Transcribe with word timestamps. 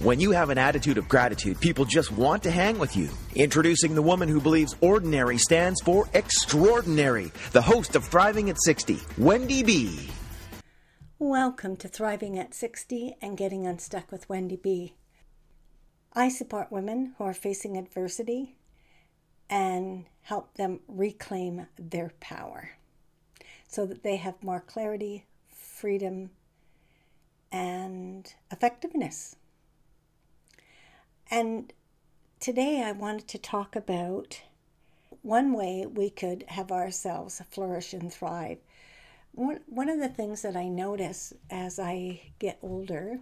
When 0.00 0.20
you 0.20 0.30
have 0.30 0.50
an 0.50 0.58
attitude 0.58 0.96
of 0.96 1.08
gratitude, 1.08 1.60
people 1.60 1.84
just 1.84 2.12
want 2.12 2.44
to 2.44 2.52
hang 2.52 2.78
with 2.78 2.96
you. 2.96 3.08
Introducing 3.34 3.96
the 3.96 4.02
woman 4.02 4.28
who 4.28 4.40
believes 4.40 4.76
ordinary 4.80 5.38
stands 5.38 5.80
for 5.80 6.08
extraordinary, 6.14 7.32
the 7.50 7.60
host 7.60 7.96
of 7.96 8.04
Thriving 8.04 8.48
at 8.48 8.62
60, 8.62 9.00
Wendy 9.18 9.64
B. 9.64 10.08
Welcome 11.18 11.76
to 11.78 11.88
Thriving 11.88 12.38
at 12.38 12.54
60 12.54 13.16
and 13.20 13.36
Getting 13.36 13.66
Unstuck 13.66 14.12
with 14.12 14.28
Wendy 14.28 14.54
B. 14.54 14.94
I 16.12 16.28
support 16.28 16.70
women 16.70 17.14
who 17.18 17.24
are 17.24 17.34
facing 17.34 17.76
adversity 17.76 18.54
and 19.50 20.04
help 20.22 20.54
them 20.54 20.78
reclaim 20.86 21.66
their 21.76 22.12
power 22.20 22.70
so 23.66 23.84
that 23.84 24.04
they 24.04 24.14
have 24.14 24.44
more 24.44 24.60
clarity, 24.60 25.26
freedom, 25.48 26.30
and 27.50 28.32
effectiveness. 28.52 29.34
And 31.30 31.72
today 32.40 32.82
I 32.82 32.92
wanted 32.92 33.28
to 33.28 33.38
talk 33.38 33.76
about 33.76 34.40
one 35.22 35.52
way 35.52 35.84
we 35.84 36.08
could 36.08 36.44
have 36.48 36.72
ourselves 36.72 37.42
flourish 37.50 37.92
and 37.92 38.10
thrive. 38.12 38.58
One, 39.32 39.60
one 39.66 39.90
of 39.90 39.98
the 39.98 40.08
things 40.08 40.42
that 40.42 40.56
I 40.56 40.68
notice 40.68 41.34
as 41.50 41.78
I 41.78 42.32
get 42.38 42.58
older 42.62 43.18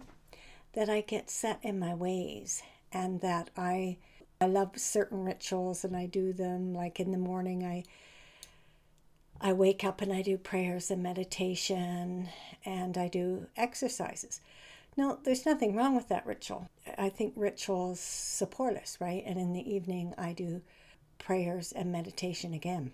that 0.73 0.89
I 0.89 1.01
get 1.01 1.29
set 1.29 1.59
in 1.63 1.79
my 1.79 1.93
ways 1.93 2.63
and 2.93 3.19
that 3.21 3.49
I 3.57 3.97
I 4.39 4.45
love 4.45 4.77
certain 4.77 5.23
rituals 5.23 5.83
and 5.83 5.97
I 5.97 6.05
do 6.05 6.31
them 6.31 6.73
like 6.73 6.99
in 6.99 7.11
the 7.11 7.17
morning 7.17 7.65
I 7.65 7.83
I 9.41 9.53
wake 9.53 9.83
up 9.83 10.01
and 10.01 10.13
I 10.13 10.21
do 10.21 10.37
prayers 10.37 10.89
and 10.91 11.03
meditation 11.03 12.29
and 12.63 12.97
I 12.97 13.07
do 13.07 13.47
exercises. 13.57 14.39
No, 14.97 15.19
there's 15.23 15.45
nothing 15.45 15.75
wrong 15.75 15.95
with 15.95 16.07
that 16.07 16.25
ritual. 16.25 16.69
I 16.97 17.09
think 17.09 17.33
rituals 17.35 17.99
support 17.99 18.75
us, 18.75 18.97
right? 18.99 19.23
And 19.27 19.39
in 19.39 19.53
the 19.53 19.71
evening, 19.71 20.15
I 20.17 20.33
do 20.33 20.63
prayers 21.19 21.71
and 21.71 21.91
meditation 21.91 22.51
again. 22.51 22.93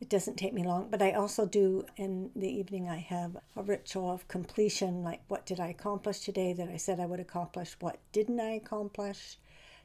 It 0.00 0.08
doesn't 0.08 0.36
take 0.36 0.54
me 0.54 0.62
long, 0.62 0.88
but 0.88 1.02
I 1.02 1.10
also 1.10 1.46
do 1.46 1.84
in 1.96 2.30
the 2.36 2.48
evening, 2.48 2.88
I 2.88 2.98
have 2.98 3.36
a 3.56 3.62
ritual 3.64 4.12
of 4.12 4.28
completion 4.28 5.02
like 5.02 5.22
what 5.26 5.44
did 5.44 5.58
I 5.58 5.66
accomplish 5.66 6.20
today 6.20 6.52
that 6.52 6.68
I 6.68 6.76
said 6.76 7.00
I 7.00 7.06
would 7.06 7.18
accomplish? 7.18 7.76
What 7.80 7.98
didn't 8.12 8.38
I 8.38 8.52
accomplish 8.52 9.36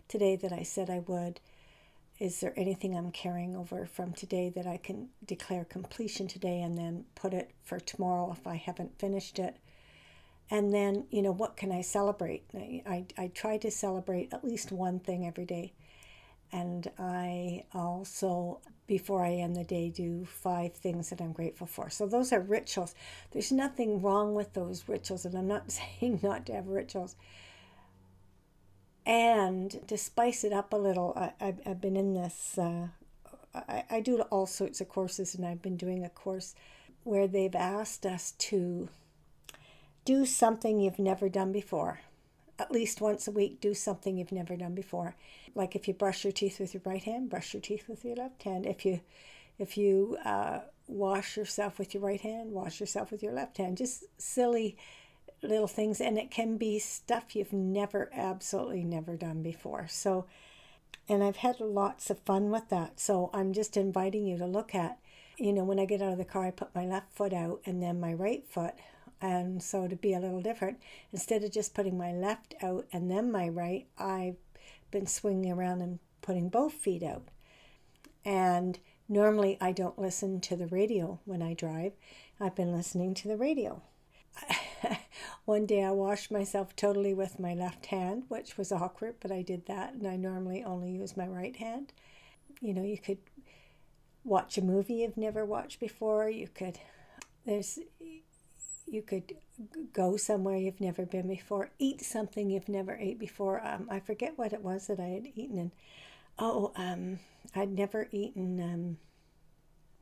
today 0.07 0.35
that 0.35 0.53
I 0.53 0.61
said 0.61 0.91
I 0.91 0.99
would? 0.99 1.39
Is 2.19 2.39
there 2.39 2.53
anything 2.55 2.95
I'm 2.95 3.11
carrying 3.11 3.55
over 3.55 3.87
from 3.87 4.13
today 4.13 4.49
that 4.49 4.67
I 4.67 4.77
can 4.77 5.09
declare 5.25 5.65
completion 5.65 6.27
today 6.27 6.61
and 6.61 6.77
then 6.77 7.05
put 7.15 7.33
it 7.33 7.49
for 7.63 7.79
tomorrow 7.79 8.31
if 8.31 8.45
I 8.45 8.57
haven't 8.57 8.99
finished 8.99 9.39
it? 9.39 9.57
And 10.49 10.73
then 10.73 11.05
you 11.09 11.21
know 11.21 11.31
what 11.31 11.57
can 11.57 11.71
i 11.71 11.81
celebrate? 11.81 12.43
I, 12.55 13.05
I 13.17 13.27
try 13.33 13.57
to 13.57 13.71
celebrate 13.71 14.33
at 14.33 14.43
least 14.43 14.71
one 14.71 14.99
thing 14.99 15.25
every 15.25 15.45
day. 15.45 15.73
And 16.51 16.89
i 16.99 17.63
also 17.73 18.59
before 18.85 19.25
i 19.25 19.31
end 19.31 19.55
the 19.55 19.63
day 19.63 19.89
do 19.89 20.25
five 20.25 20.73
things 20.73 21.09
that 21.09 21.21
i'm 21.21 21.31
grateful 21.33 21.67
for. 21.67 21.89
So 21.89 22.05
those 22.05 22.31
are 22.33 22.39
rituals. 22.39 22.93
There's 23.31 23.51
nothing 23.51 24.01
wrong 24.01 24.35
with 24.35 24.53
those 24.53 24.87
rituals 24.87 25.25
and 25.25 25.35
i'm 25.35 25.47
not 25.47 25.71
saying 25.99 26.19
not 26.23 26.45
to 26.47 26.53
have 26.53 26.67
rituals. 26.67 27.15
And 29.05 29.85
to 29.89 29.97
spice 29.97 30.45
it 30.45 30.53
up 30.53 30.71
a 30.71 30.77
little 30.77 31.13
I, 31.15 31.43
have 31.43 31.59
I've 31.65 31.81
been 31.81 31.97
in 31.97 32.13
this 32.13 32.57
uh, 32.57 32.87
I, 33.55 33.83
I 33.89 33.99
do 33.99 34.21
all 34.21 34.45
sorts 34.45 34.81
of 34.81 34.89
courses 34.89 35.35
and 35.35 35.45
i've 35.45 35.61
been 35.61 35.77
doing 35.77 36.03
a 36.03 36.09
course 36.09 36.55
where 37.03 37.27
they've 37.27 37.55
asked 37.55 38.05
us 38.05 38.31
to 38.31 38.89
do 40.05 40.25
something 40.25 40.79
you've 40.79 40.99
never 40.99 41.29
done 41.29 41.51
before. 41.51 42.01
At 42.59 42.71
least 42.71 43.01
once 43.01 43.27
a 43.27 43.31
week, 43.31 43.59
do 43.61 43.73
something 43.73 44.17
you've 44.17 44.31
never 44.31 44.55
done 44.55 44.75
before. 44.75 45.15
Like 45.55 45.75
if 45.75 45.87
you 45.87 45.93
brush 45.93 46.23
your 46.23 46.33
teeth 46.33 46.59
with 46.59 46.73
your 46.73 46.83
right 46.85 47.03
hand, 47.03 47.29
brush 47.29 47.53
your 47.53 47.61
teeth 47.61 47.87
with 47.87 48.05
your 48.05 48.15
left 48.15 48.43
hand. 48.43 48.65
If 48.65 48.85
you, 48.85 49.01
if 49.57 49.77
you 49.77 50.17
uh, 50.23 50.59
wash 50.87 51.37
yourself 51.37 51.79
with 51.79 51.93
your 51.93 52.03
right 52.03 52.21
hand, 52.21 52.51
wash 52.51 52.79
yourself 52.79 53.11
with 53.11 53.23
your 53.23 53.33
left 53.33 53.57
hand. 53.57 53.77
Just 53.77 54.05
silly 54.17 54.77
little 55.41 55.67
things, 55.67 55.99
and 55.99 56.17
it 56.17 56.31
can 56.31 56.57
be 56.57 56.79
stuff 56.79 57.35
you've 57.35 57.53
never, 57.53 58.09
absolutely 58.13 58.83
never 58.83 59.15
done 59.15 59.41
before. 59.41 59.87
So, 59.89 60.25
and 61.09 61.23
I've 61.23 61.37
had 61.37 61.59
lots 61.59 62.09
of 62.09 62.19
fun 62.19 62.49
with 62.49 62.69
that. 62.69 62.99
So 62.99 63.29
I'm 63.33 63.51
just 63.51 63.75
inviting 63.75 64.25
you 64.25 64.37
to 64.37 64.45
look 64.45 64.73
at, 64.73 64.99
you 65.37 65.51
know, 65.51 65.63
when 65.63 65.79
I 65.79 65.85
get 65.85 66.01
out 66.01 66.13
of 66.13 66.17
the 66.17 66.25
car, 66.25 66.45
I 66.45 66.51
put 66.51 66.73
my 66.73 66.85
left 66.85 67.11
foot 67.13 67.33
out 67.33 67.61
and 67.65 67.81
then 67.81 67.99
my 67.99 68.13
right 68.13 68.45
foot 68.47 68.73
and 69.23 69.63
so 69.63 69.87
to 69.87 69.95
be 69.95 70.13
a 70.13 70.19
little 70.19 70.41
different, 70.41 70.79
instead 71.13 71.45
of 71.45 71.51
just 71.51 71.73
putting 71.73 71.97
my 71.97 72.11
left 72.11 72.53
out 72.61 72.85
and 72.91 73.09
then 73.09 73.31
my 73.31 73.47
right, 73.47 73.87
I've 73.97 74.35
been 74.91 75.07
swinging 75.07 75.49
around 75.49 75.81
and 75.81 75.99
putting 76.21 76.49
both 76.49 76.73
feet 76.73 77.03
out. 77.03 77.23
And 78.25 78.77
normally 79.07 79.57
I 79.61 79.71
don't 79.71 79.97
listen 79.97 80.41
to 80.41 80.57
the 80.57 80.67
radio 80.67 81.19
when 81.23 81.41
I 81.41 81.53
drive. 81.53 81.93
I've 82.37 82.55
been 82.55 82.75
listening 82.75 83.13
to 83.15 83.29
the 83.29 83.37
radio. 83.37 83.81
One 85.45 85.65
day 85.65 85.83
I 85.83 85.91
washed 85.91 86.29
myself 86.29 86.75
totally 86.75 87.13
with 87.13 87.39
my 87.39 87.53
left 87.53 87.85
hand, 87.85 88.23
which 88.27 88.57
was 88.57 88.73
awkward, 88.73 89.15
but 89.21 89.31
I 89.31 89.41
did 89.41 89.67
that, 89.67 89.93
and 89.93 90.05
I 90.05 90.17
normally 90.17 90.65
only 90.65 90.91
use 90.91 91.15
my 91.15 91.27
right 91.27 91.55
hand. 91.55 91.93
You 92.59 92.73
know, 92.73 92.83
you 92.83 92.97
could 92.97 93.19
watch 94.25 94.57
a 94.57 94.61
movie 94.61 94.95
you've 94.95 95.15
never 95.15 95.45
watched 95.45 95.79
before. 95.79 96.29
You 96.29 96.49
could, 96.53 96.79
there's, 97.45 97.79
you 98.87 99.01
could 99.01 99.33
go 99.93 100.17
somewhere 100.17 100.57
you've 100.57 100.81
never 100.81 101.05
been 101.05 101.27
before, 101.27 101.69
eat 101.79 102.01
something 102.01 102.49
you've 102.49 102.69
never 102.69 102.95
ate 102.95 103.19
before. 103.19 103.61
Um, 103.65 103.87
I 103.89 103.99
forget 103.99 104.37
what 104.37 104.53
it 104.53 104.61
was 104.61 104.87
that 104.87 104.99
I 104.99 105.07
had 105.07 105.27
eaten, 105.35 105.57
and 105.57 105.71
oh, 106.39 106.71
um, 106.75 107.19
I'd 107.55 107.71
never 107.71 108.07
eaten 108.11 108.59
um, 108.61 108.97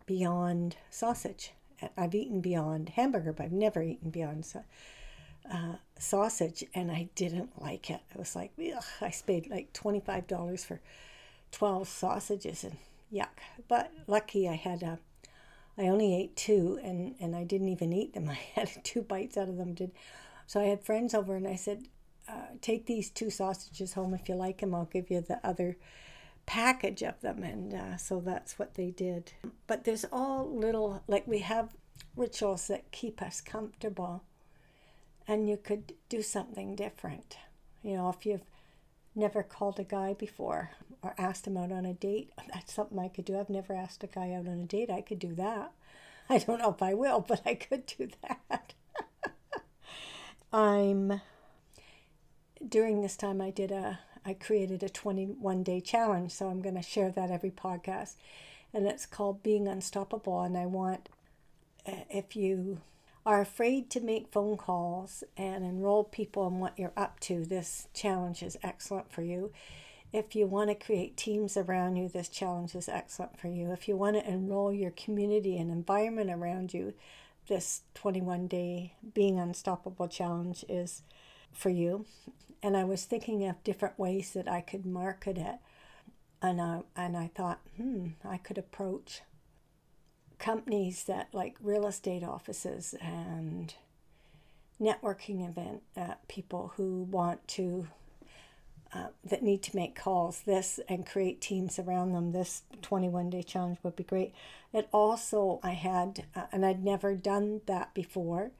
Beyond 0.05 0.75
sausage. 0.89 1.53
I've 1.97 2.15
eaten 2.15 2.41
Beyond 2.41 2.89
hamburger, 2.89 3.33
but 3.33 3.45
I've 3.45 3.51
never 3.51 3.81
eaten 3.81 4.09
Beyond 4.09 4.45
sa- 4.45 4.59
uh, 5.51 5.75
sausage, 5.97 6.65
and 6.73 6.91
I 6.91 7.09
didn't 7.15 7.61
like 7.61 7.89
it. 7.89 8.01
It 8.11 8.17
was 8.17 8.35
like 8.35 8.51
ugh, 8.59 8.83
I 8.99 9.13
paid 9.25 9.49
like 9.49 9.73
twenty 9.73 9.99
five 9.99 10.27
dollars 10.27 10.65
for 10.65 10.81
twelve 11.51 11.87
sausages, 11.87 12.63
and 12.63 12.77
yuck. 13.13 13.39
But 13.67 13.91
lucky 14.07 14.49
I 14.49 14.55
had 14.55 14.83
a 14.83 14.99
I 15.81 15.87
only 15.87 16.15
ate 16.15 16.35
two 16.35 16.79
and, 16.83 17.15
and 17.19 17.35
I 17.35 17.43
didn't 17.43 17.69
even 17.69 17.91
eat 17.91 18.13
them. 18.13 18.29
I 18.29 18.39
had 18.53 18.69
two 18.83 19.01
bites 19.01 19.35
out 19.35 19.49
of 19.49 19.57
them. 19.57 19.73
Did 19.73 19.91
So 20.45 20.59
I 20.59 20.65
had 20.65 20.83
friends 20.83 21.13
over 21.13 21.35
and 21.35 21.47
I 21.47 21.55
said, 21.55 21.87
uh, 22.29 22.53
take 22.61 22.85
these 22.85 23.09
two 23.09 23.31
sausages 23.31 23.93
home 23.93 24.13
if 24.13 24.29
you 24.29 24.35
like 24.35 24.59
them. 24.59 24.75
I'll 24.75 24.85
give 24.85 25.09
you 25.09 25.21
the 25.21 25.39
other 25.43 25.77
package 26.45 27.01
of 27.01 27.19
them. 27.21 27.43
And 27.43 27.73
uh, 27.73 27.97
so 27.97 28.19
that's 28.19 28.59
what 28.59 28.75
they 28.75 28.91
did. 28.91 29.33
But 29.65 29.83
there's 29.83 30.05
all 30.11 30.47
little, 30.53 31.01
like 31.07 31.27
we 31.27 31.39
have 31.39 31.75
rituals 32.15 32.67
that 32.67 32.91
keep 32.91 33.21
us 33.21 33.41
comfortable. 33.41 34.23
And 35.27 35.49
you 35.49 35.57
could 35.57 35.93
do 36.09 36.21
something 36.21 36.75
different. 36.75 37.37
You 37.81 37.95
know, 37.95 38.09
if 38.09 38.25
you've 38.25 38.50
never 39.15 39.43
called 39.43 39.79
a 39.79 39.83
guy 39.83 40.13
before 40.13 40.71
or 41.01 41.15
asked 41.17 41.47
him 41.47 41.57
out 41.57 41.71
on 41.71 41.85
a 41.85 41.93
date. 41.93 42.31
That's 42.53 42.73
something 42.73 42.99
I 42.99 43.07
could 43.07 43.25
do. 43.25 43.39
I've 43.39 43.49
never 43.49 43.73
asked 43.73 44.03
a 44.03 44.07
guy 44.07 44.33
out 44.33 44.47
on 44.47 44.59
a 44.59 44.65
date. 44.65 44.89
I 44.89 45.01
could 45.01 45.19
do 45.19 45.33
that. 45.35 45.71
I 46.29 46.37
don't 46.37 46.59
know 46.59 46.71
if 46.71 46.81
I 46.81 46.93
will, 46.93 47.19
but 47.27 47.41
I 47.45 47.55
could 47.55 47.85
do 47.85 48.09
that. 48.21 48.73
I'm 50.53 51.21
during 52.67 53.01
this 53.01 53.17
time 53.17 53.41
I 53.41 53.49
did 53.49 53.71
a 53.71 53.99
I 54.23 54.35
created 54.35 54.83
a 54.83 54.89
21 54.89 55.63
day 55.63 55.81
challenge, 55.81 56.31
so 56.31 56.47
I'm 56.47 56.61
going 56.61 56.75
to 56.75 56.83
share 56.83 57.09
that 57.09 57.31
every 57.31 57.49
podcast. 57.49 58.13
And 58.71 58.85
it's 58.85 59.07
called 59.07 59.41
Being 59.41 59.67
Unstoppable 59.67 60.41
and 60.41 60.55
I 60.55 60.67
want 60.67 61.09
uh, 61.87 62.03
if 62.09 62.35
you 62.35 62.81
are 63.25 63.41
afraid 63.41 63.89
to 63.91 63.99
make 63.99 64.31
phone 64.31 64.57
calls 64.57 65.23
and 65.37 65.63
enroll 65.63 66.03
people 66.03 66.47
in 66.47 66.59
what 66.59 66.77
you're 66.77 66.93
up 66.97 67.19
to, 67.21 67.45
this 67.45 67.87
challenge 67.93 68.41
is 68.41 68.57
excellent 68.63 69.11
for 69.11 69.21
you. 69.21 69.51
If 70.11 70.35
you 70.35 70.47
want 70.47 70.69
to 70.69 70.85
create 70.85 71.15
teams 71.15 71.55
around 71.55 71.95
you, 71.95 72.09
this 72.09 72.27
challenge 72.27 72.75
is 72.75 72.89
excellent 72.89 73.39
for 73.39 73.47
you. 73.47 73.71
If 73.71 73.87
you 73.87 73.95
want 73.95 74.17
to 74.17 74.27
enroll 74.29 74.73
your 74.73 74.91
community 74.91 75.57
and 75.57 75.71
environment 75.71 76.29
around 76.29 76.73
you, 76.73 76.93
this 77.47 77.81
21 77.93 78.47
day 78.47 78.93
Being 79.13 79.39
Unstoppable 79.39 80.07
challenge 80.07 80.65
is 80.67 81.03
for 81.51 81.69
you. 81.69 82.05
And 82.63 82.75
I 82.75 82.83
was 82.83 83.05
thinking 83.05 83.47
of 83.47 83.63
different 83.63 83.97
ways 83.97 84.31
that 84.33 84.47
I 84.47 84.61
could 84.61 84.85
market 84.85 85.37
it. 85.37 85.55
And 86.41 86.59
I, 86.59 86.81
and 86.95 87.15
I 87.15 87.29
thought, 87.33 87.59
hmm, 87.77 88.07
I 88.25 88.37
could 88.37 88.57
approach 88.57 89.21
companies 90.41 91.03
that 91.03 91.27
like 91.31 91.55
real 91.61 91.85
estate 91.85 92.23
offices 92.23 92.95
and 92.99 93.75
networking 94.81 95.47
event 95.47 95.83
uh, 95.95 96.15
people 96.27 96.73
who 96.75 97.03
want 97.03 97.47
to 97.47 97.87
uh, 98.93 99.07
that 99.23 99.43
need 99.43 99.61
to 99.61 99.75
make 99.75 99.95
calls 99.95 100.41
this 100.41 100.77
and 100.89 101.05
create 101.05 101.39
teams 101.39 101.79
around 101.79 102.11
them 102.11 102.31
this 102.31 102.63
21 102.81 103.29
day 103.29 103.41
challenge 103.41 103.77
would 103.83 103.95
be 103.95 104.03
great. 104.03 104.33
It 104.73 104.89
also 104.91 105.59
i 105.63 105.71
had 105.71 106.25
uh, 106.35 106.47
and 106.51 106.65
i'd 106.65 106.83
never 106.83 107.13
done 107.13 107.61
that 107.67 107.93
before 107.93 108.51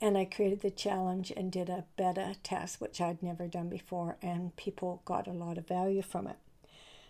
and 0.00 0.16
i 0.16 0.24
created 0.24 0.62
the 0.62 0.70
challenge 0.70 1.30
and 1.36 1.52
did 1.52 1.68
a 1.68 1.84
beta 1.96 2.36
test 2.42 2.80
which 2.80 3.00
i'd 3.00 3.22
never 3.22 3.46
done 3.46 3.68
before 3.68 4.16
and 4.22 4.56
people 4.56 5.02
got 5.04 5.26
a 5.28 5.32
lot 5.32 5.58
of 5.58 5.68
value 5.68 6.02
from 6.02 6.26
it. 6.26 6.36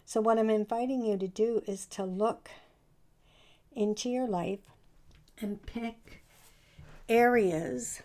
So 0.04 0.20
what 0.20 0.36
i'm 0.36 0.50
inviting 0.50 1.04
you 1.04 1.16
to 1.16 1.28
do 1.28 1.62
is 1.68 1.86
to 1.86 2.02
look 2.04 2.50
into 3.78 4.08
your 4.08 4.26
life 4.26 4.60
and 5.40 5.64
pick 5.64 6.22
areas 7.08 8.02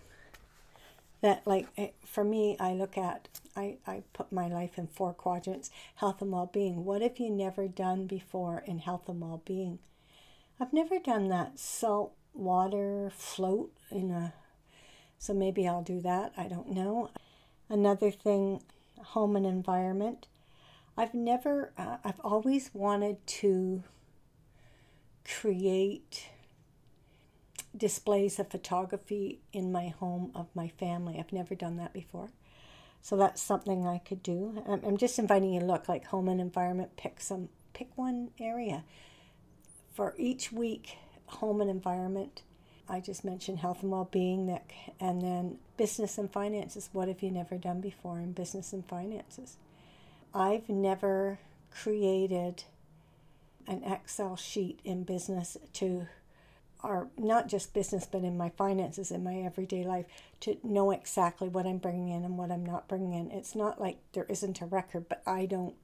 that 1.21 1.45
like 1.45 1.67
eh, 1.77 1.89
for 2.05 2.23
me 2.23 2.55
i 2.59 2.71
look 2.73 2.97
at 2.97 3.27
I, 3.55 3.77
I 3.85 4.03
put 4.13 4.31
my 4.31 4.47
life 4.47 4.77
in 4.77 4.87
four 4.87 5.13
quadrants 5.13 5.69
health 5.95 6.21
and 6.21 6.31
well-being. 6.31 6.85
What 6.85 7.01
have 7.01 7.19
you 7.19 7.29
never 7.29 7.67
done 7.67 8.07
before 8.07 8.63
in 8.65 8.79
health 8.79 9.07
and 9.07 9.21
well-being? 9.21 9.79
I've 10.59 10.73
never 10.73 10.97
done 10.99 11.29
that 11.29 11.59
salt 11.59 12.13
water 12.33 13.11
float 13.15 13.71
in 13.91 14.09
a 14.09 14.33
so 15.19 15.35
maybe 15.35 15.67
i'll 15.67 15.83
do 15.83 16.01
that 16.01 16.33
i 16.35 16.47
don't 16.47 16.71
know. 16.71 17.11
Another 17.69 18.11
thing 18.11 18.61
home 18.99 19.35
and 19.35 19.45
environment. 19.45 20.27
I've 20.97 21.13
never 21.13 21.71
uh, 21.77 21.97
i've 22.03 22.19
always 22.21 22.71
wanted 22.73 23.25
to 23.27 23.83
create 25.25 26.29
displays 27.75 28.39
of 28.39 28.49
photography 28.49 29.39
in 29.51 29.71
my 29.71 29.87
home 29.87 30.31
of 30.35 30.47
my 30.53 30.67
family. 30.67 31.17
I've 31.19 31.33
never 31.33 31.55
done 31.55 31.77
that 31.77 31.93
before. 31.93 32.29
So 33.01 33.17
that's 33.17 33.41
something 33.41 33.85
I 33.85 33.97
could 33.97 34.23
do. 34.23 34.63
I'm 34.67 34.97
just 34.97 35.19
inviting 35.19 35.53
you 35.53 35.59
to 35.59 35.65
look 35.65 35.89
like 35.89 36.05
home 36.05 36.29
and 36.29 36.39
environment, 36.39 36.95
pick 36.95 37.19
some 37.19 37.49
pick 37.73 37.89
one 37.95 38.29
area. 38.39 38.83
For 39.93 40.13
each 40.17 40.51
week, 40.51 40.97
home 41.25 41.59
and 41.61 41.69
environment, 41.69 42.43
I 42.87 42.99
just 42.99 43.25
mentioned 43.25 43.59
health 43.59 43.81
and 43.81 43.91
well-being 43.91 44.47
that 44.47 44.65
and 44.99 45.21
then 45.21 45.57
business 45.77 46.17
and 46.17 46.31
finances. 46.31 46.89
What 46.93 47.07
have 47.07 47.21
you 47.21 47.31
never 47.31 47.57
done 47.57 47.81
before 47.81 48.19
in 48.19 48.33
business 48.33 48.73
and 48.73 48.85
finances? 48.85 49.57
I've 50.33 50.69
never 50.69 51.39
created 51.71 52.63
an 53.68 53.83
Excel 53.83 54.36
sheet 54.36 54.80
in 54.83 55.04
business 55.04 55.57
to, 55.74 56.07
or 56.83 57.07
not 57.18 57.48
just 57.48 57.74
business, 57.74 58.07
but 58.10 58.24
in 58.24 58.38
my 58.38 58.50
finances, 58.50 59.12
in 59.12 59.24
my 59.24 59.38
everyday 59.38 59.83
life, 59.83 60.06
to 60.42 60.57
know 60.63 60.92
exactly 60.92 61.48
what 61.48 61.65
I'm 61.65 61.77
bringing 61.77 62.10
in 62.10 62.24
and 62.24 62.38
what 62.38 62.51
I'm 62.51 62.65
not 62.65 62.88
bringing 62.88 63.13
in. 63.13 63.31
It's 63.31 63.56
not 63.56 63.80
like 63.80 63.98
there 64.13 64.25
isn't 64.30 64.62
a 64.62 64.65
record, 64.65 65.07
but 65.10 65.21
I 65.25 65.45
don't 65.45 65.75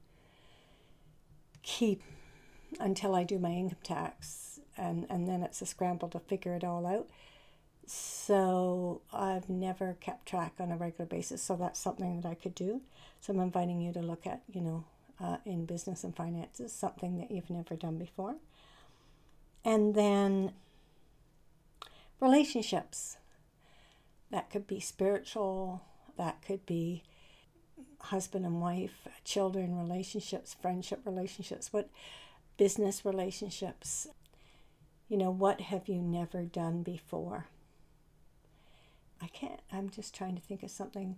keep 1.62 2.02
until 2.78 3.14
I 3.14 3.24
do 3.24 3.38
my 3.38 3.50
income 3.50 3.78
tax, 3.82 4.60
and, 4.76 5.06
and 5.10 5.26
then 5.26 5.42
it's 5.42 5.60
a 5.60 5.66
scramble 5.66 6.08
to 6.10 6.20
figure 6.20 6.54
it 6.54 6.64
all 6.64 6.86
out. 6.86 7.08
So 7.86 9.02
I've 9.12 9.48
never 9.48 9.96
kept 10.00 10.26
track 10.26 10.54
on 10.60 10.70
a 10.70 10.76
regular 10.76 11.06
basis. 11.06 11.42
So 11.42 11.56
that's 11.56 11.80
something 11.80 12.20
that 12.20 12.28
I 12.28 12.34
could 12.34 12.54
do. 12.54 12.82
So 13.20 13.32
I'm 13.32 13.40
inviting 13.40 13.80
you 13.80 13.92
to 13.92 14.00
look 14.00 14.26
at, 14.26 14.42
you 14.52 14.60
know, 14.60 14.84
uh, 15.22 15.36
in 15.44 15.66
business 15.66 16.04
and 16.04 16.16
finances, 16.16 16.72
something 16.72 17.18
that 17.18 17.30
you've 17.30 17.50
never 17.50 17.76
done 17.76 17.98
before. 17.98 18.36
And 19.64 19.94
then 19.94 20.52
relationships. 22.20 23.16
That 24.30 24.50
could 24.50 24.66
be 24.66 24.78
spiritual, 24.78 25.82
that 26.16 26.40
could 26.46 26.64
be 26.64 27.02
husband 28.00 28.46
and 28.46 28.60
wife, 28.60 29.08
children 29.24 29.76
relationships, 29.76 30.54
friendship 30.60 31.00
relationships, 31.04 31.72
what 31.72 31.90
business 32.56 33.04
relationships. 33.04 34.06
You 35.08 35.16
know, 35.16 35.30
what 35.30 35.60
have 35.62 35.88
you 35.88 36.00
never 36.00 36.44
done 36.44 36.82
before? 36.82 37.46
I 39.20 39.26
can't, 39.26 39.60
I'm 39.72 39.90
just 39.90 40.14
trying 40.14 40.36
to 40.36 40.40
think 40.40 40.62
of 40.62 40.70
something 40.70 41.16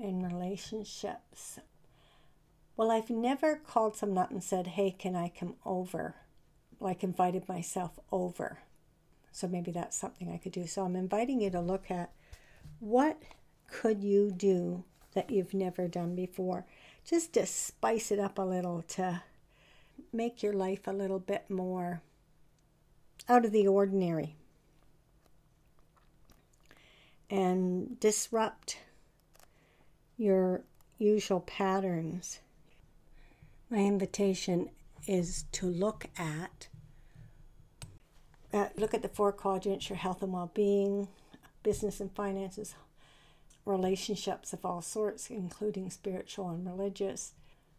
in 0.00 0.22
relationships. 0.22 1.58
Well, 2.78 2.92
I've 2.92 3.10
never 3.10 3.56
called 3.56 3.96
someone 3.96 4.18
up 4.18 4.30
and 4.30 4.42
said, 4.42 4.68
hey, 4.68 4.92
can 4.92 5.16
I 5.16 5.32
come 5.36 5.56
over? 5.66 6.14
Like 6.78 7.02
invited 7.02 7.48
myself 7.48 7.98
over. 8.12 8.60
So 9.32 9.48
maybe 9.48 9.72
that's 9.72 9.96
something 9.96 10.30
I 10.30 10.36
could 10.36 10.52
do. 10.52 10.64
So 10.68 10.84
I'm 10.84 10.94
inviting 10.94 11.40
you 11.40 11.50
to 11.50 11.60
look 11.60 11.90
at 11.90 12.12
what 12.78 13.20
could 13.68 14.04
you 14.04 14.30
do 14.30 14.84
that 15.14 15.28
you've 15.28 15.54
never 15.54 15.88
done 15.88 16.14
before? 16.14 16.66
Just 17.04 17.32
to 17.32 17.46
spice 17.46 18.12
it 18.12 18.20
up 18.20 18.38
a 18.38 18.42
little 18.42 18.82
to 18.82 19.22
make 20.12 20.40
your 20.44 20.52
life 20.52 20.86
a 20.86 20.92
little 20.92 21.18
bit 21.18 21.50
more 21.50 22.00
out 23.28 23.44
of 23.44 23.50
the 23.50 23.66
ordinary 23.66 24.36
and 27.28 27.98
disrupt 27.98 28.78
your 30.16 30.62
usual 30.96 31.40
patterns 31.40 32.38
my 33.70 33.78
invitation 33.78 34.70
is 35.06 35.44
to 35.52 35.66
look 35.66 36.06
at 36.18 36.68
uh, 38.52 38.68
look 38.76 38.94
at 38.94 39.02
the 39.02 39.08
four 39.08 39.30
quadrants 39.30 39.90
your 39.90 39.98
health 39.98 40.22
and 40.22 40.32
well-being 40.32 41.08
business 41.62 42.00
and 42.00 42.12
finances 42.12 42.74
relationships 43.64 44.52
of 44.52 44.64
all 44.64 44.80
sorts 44.80 45.28
including 45.30 45.90
spiritual 45.90 46.48
and 46.48 46.66
religious 46.66 47.32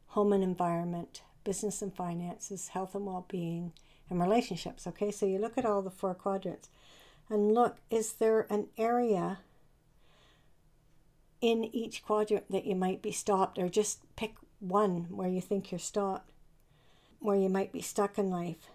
home 0.07 0.31
and 0.31 0.43
environment 0.43 1.23
business 1.43 1.81
and 1.81 1.95
finances 1.95 2.69
health 2.69 2.93
and 2.93 3.05
well-being 3.05 3.71
and 4.09 4.21
relationships 4.21 4.85
okay? 4.85 5.11
So 5.11 5.25
you 5.25 5.39
look 5.39 5.57
at 5.57 5.65
all 5.65 5.81
the 5.81 5.89
four 5.89 6.13
quadrants 6.13 6.69
and 7.29 7.53
look 7.53 7.77
is 7.89 8.13
there 8.13 8.45
an 8.49 8.67
area 8.77 9.39
in 11.41 11.63
each 11.63 12.03
quadrant 12.03 12.51
that 12.51 12.65
you 12.65 12.75
might 12.75 13.01
be 13.01 13.11
stopped 13.11 13.57
or 13.57 13.69
just 13.69 13.99
pick 14.15 14.35
one 14.59 15.07
where 15.09 15.29
you 15.29 15.41
think 15.41 15.71
you're 15.71 15.79
stopped, 15.79 16.31
where 17.19 17.37
you 17.37 17.49
might 17.49 17.71
be 17.71 17.81
stuck 17.81 18.17
in 18.17 18.29
life 18.29 18.69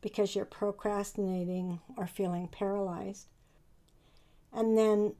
because 0.00 0.34
you're 0.34 0.44
procrastinating 0.44 1.80
or 1.96 2.06
feeling 2.06 2.46
paralyzed. 2.48 3.26
And 4.52 4.76
then 4.76 5.14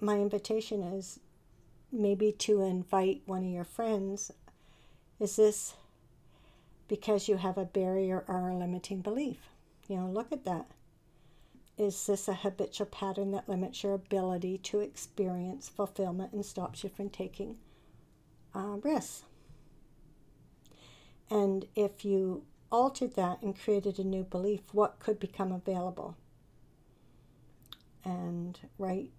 my 0.00 0.16
invitation 0.16 0.82
is 0.82 1.20
maybe 1.92 2.32
to 2.32 2.62
invite 2.62 3.22
one 3.26 3.44
of 3.44 3.50
your 3.50 3.64
friends. 3.64 4.32
Is 5.18 5.36
this 5.36 5.74
because 6.88 7.28
you 7.28 7.36
have 7.36 7.58
a 7.58 7.64
barrier 7.64 8.24
or 8.26 8.48
a 8.48 8.56
limiting 8.56 9.00
belief? 9.00 9.50
You 9.88 9.96
know, 9.96 10.06
look 10.06 10.32
at 10.32 10.44
that. 10.44 10.66
Is 11.76 12.06
this 12.06 12.26
a 12.28 12.34
habitual 12.34 12.86
pattern 12.86 13.32
that 13.32 13.48
limits 13.48 13.82
your 13.82 13.94
ability 13.94 14.58
to 14.58 14.80
experience 14.80 15.68
fulfillment 15.68 16.32
and 16.32 16.44
stops 16.44 16.82
you 16.82 16.90
from 16.90 17.10
taking 17.10 17.56
uh. 18.54 18.76
And 21.30 21.66
if 21.76 22.04
you 22.04 22.44
altered 22.70 23.14
that 23.16 23.42
and 23.42 23.58
created 23.58 23.98
a 23.98 24.04
new 24.04 24.24
belief, 24.24 24.60
what 24.72 24.98
could 24.98 25.20
become 25.20 25.52
available? 25.52 26.16
And 28.04 28.58
write 28.78 29.10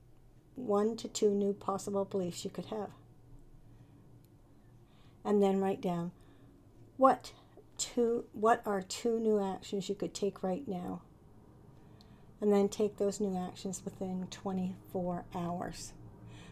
one 0.55 0.97
to 0.97 1.07
two 1.07 1.31
new 1.31 1.53
possible 1.53 2.05
beliefs 2.05 2.43
you 2.43 2.51
could 2.51 2.65
have. 2.65 2.89
And 5.23 5.41
then 5.41 5.61
write 5.61 5.81
down 5.81 6.11
what 6.97 7.31
two 7.77 8.25
what 8.33 8.61
are 8.65 8.81
two 8.81 9.19
new 9.19 9.39
actions 9.41 9.87
you 9.87 9.95
could 9.95 10.13
take 10.13 10.43
right 10.43 10.67
now. 10.67 11.01
And 12.39 12.51
then 12.51 12.69
take 12.69 12.97
those 12.97 13.19
new 13.19 13.37
actions 13.37 13.83
within 13.85 14.27
24 14.31 15.25
hours. 15.35 15.93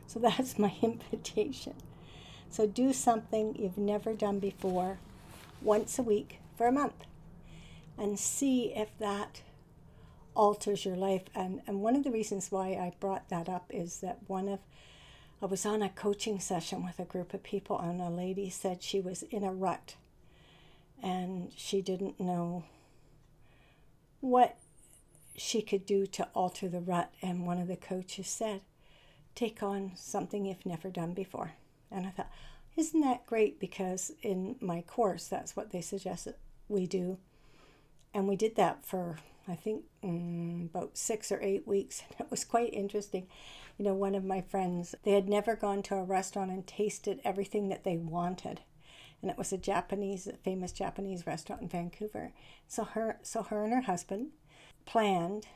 So 0.05 0.19
that's 0.19 0.59
my 0.59 0.73
invitation. 0.81 1.73
So 2.49 2.65
do 2.67 2.93
something 2.93 3.55
you've 3.55 3.77
never 3.77 4.13
done 4.13 4.39
before 4.39 4.99
once 5.61 5.99
a 5.99 6.03
week 6.03 6.39
for 6.57 6.67
a 6.67 6.71
month 6.71 7.05
and 7.97 8.19
see 8.19 8.73
if 8.75 8.89
that 8.99 9.41
alters 10.35 10.85
your 10.85 10.95
life. 10.95 11.23
And, 11.35 11.61
and 11.67 11.81
one 11.81 11.95
of 11.95 12.03
the 12.03 12.11
reasons 12.11 12.51
why 12.51 12.69
I 12.69 12.93
brought 12.99 13.29
that 13.29 13.49
up 13.49 13.69
is 13.69 13.99
that 13.99 14.19
one 14.27 14.47
of 14.47 14.59
I 15.41 15.45
was 15.45 15.65
on 15.65 15.81
a 15.81 15.89
coaching 15.89 16.39
session 16.41 16.83
with 16.83 16.99
a 16.99 17.05
group 17.05 17.33
of 17.33 17.43
people, 17.43 17.79
and 17.79 18.01
a 18.01 18.09
lady 18.09 18.49
said 18.49 18.83
she 18.83 18.99
was 18.99 19.23
in 19.23 19.45
a 19.45 19.53
rut 19.53 19.95
and 21.01 21.53
she 21.55 21.81
didn't 21.81 22.19
know 22.19 22.63
what 24.19 24.57
she 25.37 25.61
could 25.61 25.85
do 25.85 26.05
to 26.07 26.27
alter 26.35 26.67
the 26.67 26.81
rut. 26.81 27.13
And 27.21 27.45
one 27.45 27.57
of 27.57 27.69
the 27.69 27.77
coaches 27.77 28.27
said, 28.27 28.61
Take 29.33 29.63
on 29.63 29.93
something 29.95 30.45
you've 30.45 30.65
never 30.65 30.89
done 30.89 31.13
before. 31.13 31.53
And 31.91 32.05
I 32.05 32.09
thought, 32.09 32.31
isn't 32.75 33.01
that 33.01 33.25
great? 33.25 33.59
Because 33.59 34.11
in 34.21 34.55
my 34.59 34.81
course, 34.81 35.27
that's 35.27 35.55
what 35.55 35.71
they 35.71 35.81
suggested 35.81 36.35
we 36.67 36.87
do. 36.87 37.17
And 38.13 38.27
we 38.27 38.35
did 38.35 38.55
that 38.55 38.85
for, 38.85 39.17
I 39.47 39.55
think, 39.55 39.83
mm, 40.03 40.65
about 40.69 40.97
six 40.97 41.31
or 41.31 41.41
eight 41.41 41.67
weeks. 41.67 42.03
And 42.09 42.19
it 42.25 42.31
was 42.31 42.45
quite 42.45 42.73
interesting. 42.73 43.27
You 43.77 43.85
know, 43.85 43.93
one 43.93 44.15
of 44.15 44.23
my 44.23 44.41
friends, 44.41 44.95
they 45.03 45.11
had 45.11 45.29
never 45.29 45.55
gone 45.55 45.83
to 45.83 45.95
a 45.95 46.03
restaurant 46.03 46.51
and 46.51 46.65
tasted 46.65 47.21
everything 47.23 47.69
that 47.69 47.83
they 47.83 47.97
wanted. 47.97 48.61
And 49.21 49.29
it 49.29 49.37
was 49.37 49.51
a 49.51 49.57
Japanese, 49.57 50.29
famous 50.43 50.71
Japanese 50.71 51.27
restaurant 51.27 51.61
in 51.61 51.67
Vancouver. 51.69 52.31
So 52.67 52.83
her, 52.85 53.17
so 53.21 53.43
her 53.43 53.63
and 53.63 53.73
her 53.73 53.81
husband 53.81 54.29
planned 54.85 55.47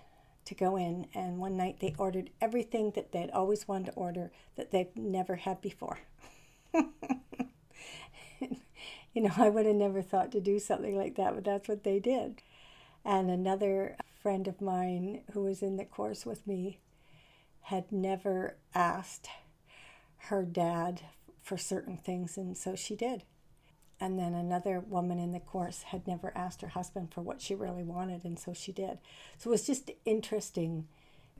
to 0.45 0.55
go 0.55 0.75
in, 0.75 1.07
and 1.13 1.37
one 1.37 1.55
night 1.55 1.79
they 1.79 1.95
ordered 1.97 2.29
everything 2.41 2.91
that 2.91 3.11
they'd 3.11 3.31
always 3.31 3.67
wanted 3.67 3.87
to 3.87 3.93
order 3.93 4.31
that 4.55 4.71
they've 4.71 4.95
never 4.95 5.37
had 5.37 5.61
before. 5.61 5.99
you 9.13 9.21
know, 9.21 9.31
I 9.37 9.49
would 9.49 9.65
have 9.65 9.75
never 9.75 10.01
thought 10.01 10.31
to 10.31 10.41
do 10.41 10.59
something 10.59 10.97
like 10.97 11.15
that, 11.15 11.35
but 11.35 11.43
that's 11.43 11.67
what 11.67 11.83
they 11.83 11.99
did. 11.99 12.41
And 13.05 13.29
another 13.29 13.97
friend 14.21 14.47
of 14.47 14.61
mine 14.61 15.21
who 15.33 15.43
was 15.43 15.61
in 15.61 15.77
the 15.77 15.85
course 15.85 16.25
with 16.25 16.47
me 16.47 16.79
had 17.63 17.91
never 17.91 18.55
asked 18.73 19.27
her 20.17 20.43
dad 20.43 21.01
for 21.41 21.57
certain 21.57 21.97
things, 21.97 22.37
and 22.37 22.57
so 22.57 22.75
she 22.75 22.95
did. 22.95 23.23
And 23.99 24.17
then 24.19 24.33
another 24.33 24.79
woman 24.79 25.19
in 25.19 25.31
the 25.31 25.39
course 25.39 25.83
had 25.83 26.07
never 26.07 26.31
asked 26.35 26.61
her 26.61 26.69
husband 26.69 27.13
for 27.13 27.21
what 27.21 27.41
she 27.41 27.55
really 27.55 27.83
wanted, 27.83 28.25
and 28.25 28.39
so 28.39 28.53
she 28.53 28.71
did. 28.71 28.97
So 29.37 29.49
it 29.49 29.51
was 29.51 29.67
just 29.67 29.91
interesting 30.05 30.87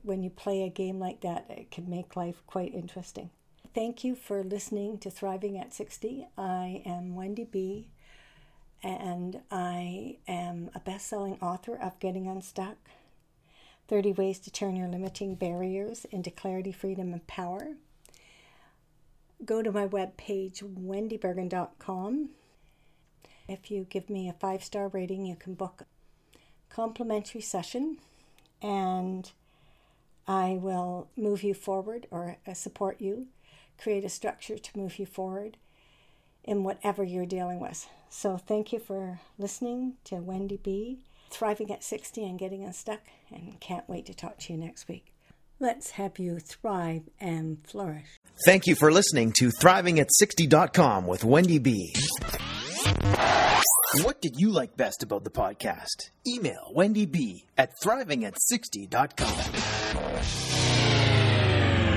when 0.02 0.22
you 0.22 0.30
play 0.30 0.62
a 0.62 0.68
game 0.68 0.98
like 0.98 1.22
that, 1.22 1.46
it 1.48 1.70
can 1.70 1.88
make 1.88 2.14
life 2.16 2.42
quite 2.46 2.74
interesting. 2.74 3.30
Thank 3.74 4.04
you 4.04 4.14
for 4.14 4.44
listening 4.44 4.98
to 4.98 5.10
Thriving 5.10 5.58
at 5.58 5.74
60. 5.74 6.28
I 6.38 6.82
am 6.86 7.16
Wendy 7.16 7.42
B, 7.42 7.88
and 8.84 9.40
I 9.50 10.18
am 10.28 10.70
a 10.76 10.78
best 10.78 11.08
selling 11.08 11.38
author 11.42 11.76
of 11.76 11.98
Getting 11.98 12.28
Unstuck 12.28 12.76
30 13.88 14.12
Ways 14.12 14.38
to 14.38 14.52
Turn 14.52 14.76
Your 14.76 14.86
Limiting 14.86 15.34
Barriers 15.34 16.04
into 16.12 16.30
Clarity, 16.30 16.70
Freedom, 16.70 17.12
and 17.12 17.26
Power. 17.26 17.74
Go 19.44 19.60
to 19.60 19.72
my 19.72 19.88
webpage, 19.88 20.62
wendybergen.com. 20.62 22.28
If 23.48 23.72
you 23.72 23.86
give 23.90 24.08
me 24.08 24.28
a 24.28 24.34
five 24.34 24.62
star 24.62 24.86
rating, 24.86 25.26
you 25.26 25.34
can 25.34 25.54
book 25.54 25.82
a 25.82 26.72
complimentary 26.72 27.40
session 27.40 27.98
and 28.62 29.32
I 30.26 30.58
will 30.60 31.08
move 31.16 31.42
you 31.42 31.54
forward 31.54 32.06
or 32.10 32.38
uh, 32.46 32.54
support 32.54 33.00
you, 33.00 33.26
create 33.78 34.04
a 34.04 34.08
structure 34.08 34.58
to 34.58 34.78
move 34.78 34.98
you 34.98 35.06
forward 35.06 35.56
in 36.42 36.64
whatever 36.64 37.02
you're 37.02 37.26
dealing 37.26 37.60
with. 37.60 37.88
So, 38.08 38.36
thank 38.36 38.72
you 38.72 38.78
for 38.78 39.20
listening 39.38 39.94
to 40.04 40.16
Wendy 40.16 40.58
B. 40.62 41.00
Thriving 41.30 41.72
at 41.72 41.82
60 41.82 42.24
and 42.24 42.38
getting 42.38 42.62
unstuck, 42.62 43.00
and 43.34 43.58
can't 43.58 43.88
wait 43.88 44.06
to 44.06 44.14
talk 44.14 44.38
to 44.40 44.52
you 44.52 44.58
next 44.58 44.86
week. 44.86 45.06
Let's 45.58 45.92
have 45.92 46.18
you 46.18 46.38
thrive 46.38 47.08
and 47.18 47.66
flourish. 47.66 48.18
Thank 48.44 48.66
you 48.66 48.74
for 48.74 48.92
listening 48.92 49.32
to 49.38 49.48
ThrivingAt60.com 49.48 51.06
with 51.06 51.24
Wendy 51.24 51.58
B. 51.58 51.94
What 54.02 54.20
did 54.20 54.34
you 54.36 54.50
like 54.50 54.76
best 54.76 55.02
about 55.02 55.24
the 55.24 55.30
podcast? 55.30 56.10
Email 56.26 56.70
Wendy 56.74 57.06
B 57.06 57.46
at 57.56 57.70
thrivingat60.com. 57.82 60.03